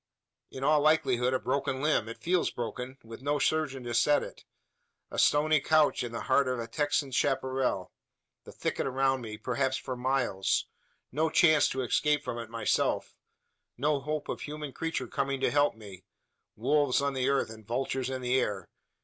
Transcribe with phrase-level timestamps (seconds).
[0.49, 4.45] In all likelihood a broken limb it feels broken with no surgeon to set it;
[5.11, 7.91] a stony couch in the heart of a Texan chapparal
[8.43, 10.65] the thicket around me, perhaps for miles
[11.11, 13.15] no chance to escape from it of myself
[13.77, 16.03] no hope of human creature coming to help me
[16.55, 18.69] wolves on the earth, and vultures in the air!